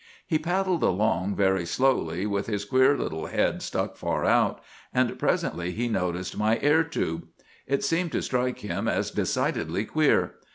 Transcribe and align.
"'He 0.25 0.39
paddled 0.39 0.81
along 0.81 1.35
very 1.35 1.63
slowly, 1.63 2.25
with 2.25 2.47
his 2.47 2.65
queer 2.65 2.97
little 2.97 3.27
head 3.27 3.61
stuck 3.61 3.95
far 3.95 4.25
out, 4.25 4.59
and 4.91 5.19
presently 5.19 5.73
he 5.73 5.87
noticed 5.87 6.35
my 6.35 6.57
air 6.63 6.83
tube. 6.83 7.27
It 7.67 7.83
seemed 7.83 8.11
to 8.13 8.23
strike 8.23 8.61
him 8.61 8.87
as 8.87 9.11
decidedly 9.11 9.85
queer. 9.85 10.37